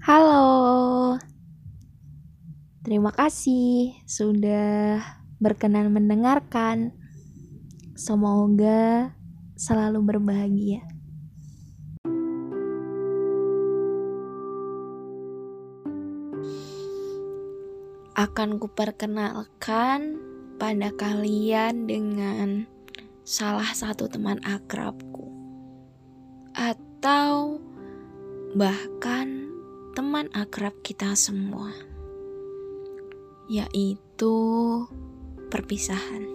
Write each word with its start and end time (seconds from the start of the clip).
Halo, 0.00 1.20
terima 2.80 3.12
kasih 3.12 4.00
sudah 4.08 4.96
berkenan 5.36 5.92
mendengarkan. 5.92 6.96
Semoga 8.00 9.12
selalu 9.60 10.00
berbahagia. 10.00 10.80
Akan 18.16 18.56
kuperkenalkan 18.56 20.16
pada 20.56 20.96
kalian 20.96 21.84
dengan 21.84 22.64
salah 23.28 23.68
satu 23.76 24.08
teman 24.08 24.40
akrabku, 24.48 25.28
atau 26.56 27.60
bahkan 28.56 29.39
teman 29.90 30.30
akrab 30.30 30.74
kita 30.86 31.18
semua, 31.18 31.74
yaitu 33.50 34.36
perpisahan. 35.50 36.30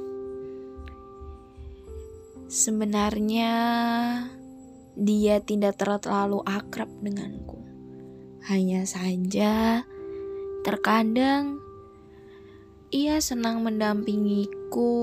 Sebenarnya, 2.51 3.53
dia 4.99 5.39
tidak 5.39 5.79
terlalu 5.79 6.43
akrab 6.43 6.91
denganku, 6.99 7.59
hanya 8.51 8.83
saja 8.83 9.83
terkadang 10.65 11.59
ia 12.95 13.19
senang 13.19 13.59
mendampingiku 13.59 14.95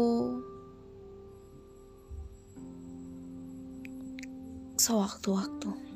sewaktu-waktu. 4.80 5.91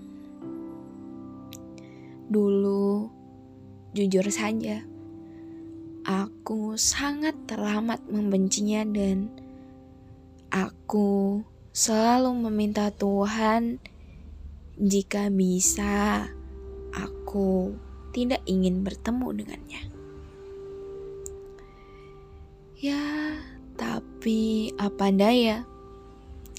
Dulu, 2.27 3.07
jujur 3.95 4.27
saja, 4.34 4.83
aku 6.03 6.75
sangat 6.75 7.34
teramat 7.47 8.03
membencinya 8.11 8.83
dan 8.83 9.31
aku 10.50 11.42
selalu 11.70 12.50
meminta 12.50 12.91
Tuhan 12.91 13.78
jika 14.75 15.31
bisa 15.31 16.27
aku 16.95 17.78
tidak 18.11 18.41
ingin 18.48 18.83
bertemu 18.83 19.45
dengannya. 19.45 19.83
Ya, 22.77 23.39
tapi 23.78 24.72
apa 24.77 25.15
daya? 25.15 25.65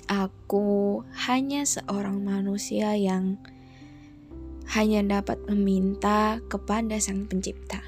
Aku 0.07 1.03
hanya 1.27 1.67
seorang 1.67 2.23
manusia 2.23 2.95
yang 2.95 3.35
hanya 4.75 4.99
dapat 5.19 5.39
meminta 5.47 6.43
kepada 6.51 6.99
Sang 6.99 7.23
Pencipta. 7.29 7.79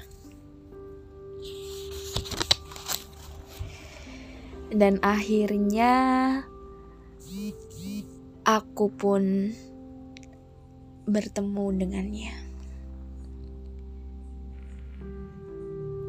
Dan 4.70 5.02
akhirnya 5.02 5.92
aku 8.46 8.86
pun 8.94 9.52
bertemu 11.10 11.66
dengannya. 11.74 12.34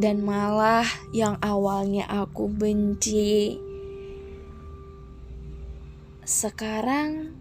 Dan 0.02 0.26
malah 0.26 0.86
yang 1.14 1.38
awalnya 1.46 2.10
aku 2.10 2.50
benci, 2.50 3.54
sekarang 6.26 7.38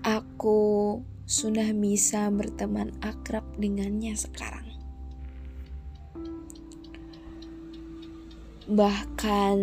aku 0.00 0.96
sudah 1.32 1.72
bisa 1.72 2.28
berteman 2.28 2.92
akrab 3.00 3.40
dengannya 3.56 4.12
sekarang. 4.12 4.68
Bahkan 8.68 9.56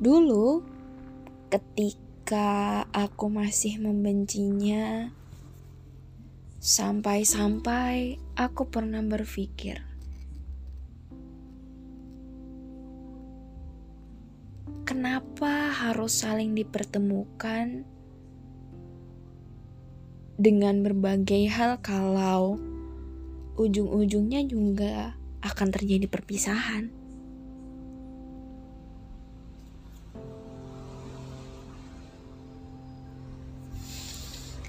dulu, 0.00 0.64
ketika 1.52 2.88
aku 2.88 3.28
masih 3.28 3.84
membencinya, 3.84 5.12
sampai-sampai 6.64 8.16
aku 8.32 8.64
pernah 8.72 9.04
berpikir, 9.04 9.84
kenapa 14.88 15.68
harus 15.68 16.16
saling 16.24 16.56
dipertemukan? 16.56 17.93
Dengan 20.34 20.82
berbagai 20.82 21.46
hal 21.46 21.78
kalau 21.78 22.58
ujung-ujungnya 23.54 24.42
juga 24.50 25.14
akan 25.46 25.68
terjadi 25.70 26.10
perpisahan. 26.10 26.90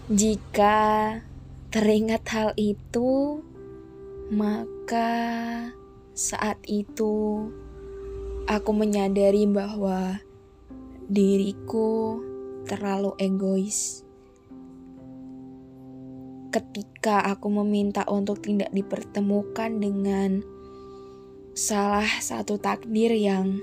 Jika 0.06 0.78
teringat 1.74 2.30
hal 2.30 2.54
itu, 2.62 3.42
maka 4.30 5.10
saat 6.14 6.62
itu 6.70 7.50
aku 8.46 8.70
menyadari 8.70 9.50
bahwa 9.50 10.22
diriku 11.10 12.22
terlalu 12.70 13.18
egois 13.18 14.05
ketika 16.56 17.20
aku 17.36 17.52
meminta 17.52 18.08
untuk 18.08 18.40
tidak 18.40 18.72
dipertemukan 18.72 19.76
dengan 19.76 20.40
salah 21.52 22.08
satu 22.08 22.56
takdir 22.56 23.12
yang 23.12 23.60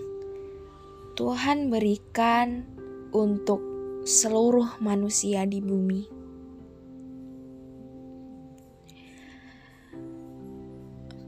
Tuhan 1.17 1.73
berikan 1.73 2.69
untuk 3.17 3.65
seluruh 4.05 4.77
manusia 4.85 5.49
di 5.49 5.65
bumi. 5.65 6.05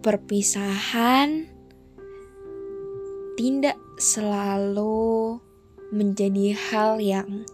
Perpisahan 0.05 1.49
tidak 3.41 3.81
selalu 3.97 5.41
menjadi 5.97 6.53
hal 6.53 7.01
yang 7.01 7.49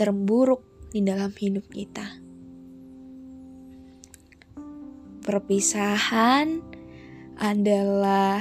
terburuk 0.00 0.64
di 0.88 1.04
dalam 1.04 1.28
hidup 1.36 1.68
kita. 1.68 2.27
Perpisahan 5.28 6.64
adalah 7.36 8.40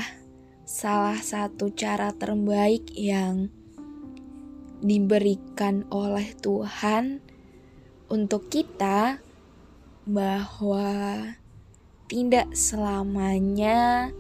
salah 0.64 1.20
satu 1.20 1.68
cara 1.76 2.16
terbaik 2.16 2.96
yang 2.96 3.52
diberikan 4.80 5.84
oleh 5.92 6.32
Tuhan 6.40 7.20
untuk 8.08 8.48
kita 8.48 9.20
bahwa 10.08 11.28
tidak 12.08 12.56
selamanya 12.56 14.16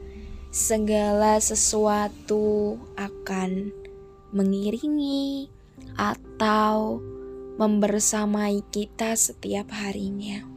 segala 0.51 1.39
sesuatu 1.39 2.75
akan 2.99 3.71
mengiringi 4.35 5.47
atau 5.95 6.99
membersamai 7.55 8.59
kita 8.75 9.15
setiap 9.15 9.71
harinya. 9.71 10.56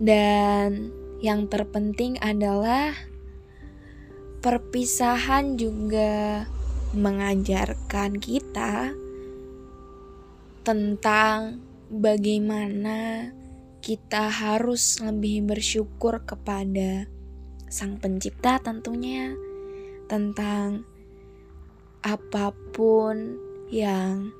Dan 0.00 0.88
yang 1.20 1.44
terpenting 1.52 2.16
adalah 2.24 2.96
perpisahan 4.40 5.60
juga 5.60 6.48
mengajarkan 6.96 8.16
kita 8.16 8.96
tentang 10.64 11.60
bagaimana 11.92 13.28
kita 13.80 14.32
harus 14.32 15.00
lebih 15.04 15.44
bersyukur 15.44 16.24
kepada 16.24 17.04
Sang 17.70 18.00
Pencipta, 18.00 18.58
tentunya 18.58 19.36
tentang 20.10 20.82
apa 22.00 22.50
pun 22.72 23.36
yang 23.70 24.32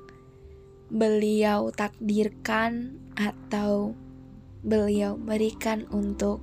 beliau 0.91 1.71
takdirkan 1.71 2.99
atau 3.15 3.95
beliau 4.61 5.17
berikan 5.17 5.89
untuk 5.89 6.41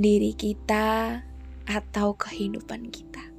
diri 0.00 0.32
kita 0.32 1.20
atau 1.68 2.16
kehidupan 2.16 2.88
kita. 2.88 3.29